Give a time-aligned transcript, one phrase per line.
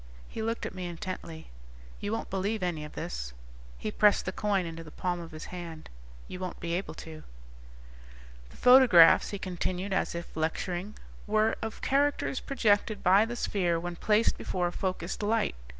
[0.35, 1.51] _He looked at me intently.
[1.99, 3.33] "You won't believe any of this."
[3.77, 5.91] He pressed the coin into the palm of his hand.
[6.27, 7.21] "You won't be able to."_
[8.49, 10.95] "The photographs," he continued, as if lecturing,
[11.27, 15.53] "were of characters projected by the sphere when placed before a focused light.